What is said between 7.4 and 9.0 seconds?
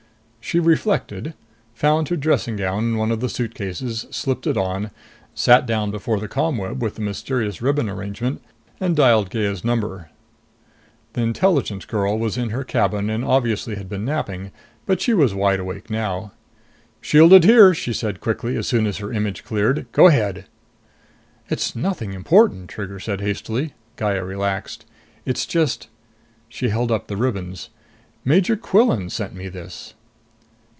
ribbon arrangement, and